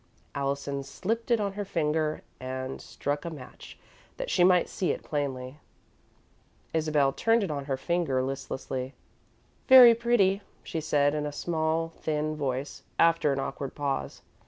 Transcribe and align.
Allison 0.33 0.81
slipped 0.81 1.29
it 1.29 1.39
on 1.39 1.53
her 1.53 1.63
finger 1.63 2.23
and 2.39 2.81
struck 2.81 3.23
a 3.23 3.29
match 3.29 3.77
that 4.17 4.31
she 4.31 4.43
might 4.43 4.67
see 4.67 4.89
it 4.89 5.03
plainly. 5.03 5.59
Isabel 6.73 7.13
turned 7.13 7.43
it 7.43 7.51
on 7.51 7.65
her 7.65 7.77
finger 7.77 8.23
listlessly. 8.23 8.95
"Very 9.67 9.93
pretty," 9.93 10.41
she 10.63 10.81
said, 10.81 11.13
in 11.13 11.27
a 11.27 11.31
small, 11.31 11.89
thin 11.97 12.35
voice, 12.35 12.81
after 12.97 13.31
an 13.31 13.39
awkward 13.39 13.75
pause. 13.75 14.23